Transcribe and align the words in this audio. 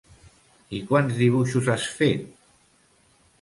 I 0.77 0.79
quants 0.91 1.19
dibuixos 1.19 1.69
has 1.75 1.85
fet? 1.99 2.25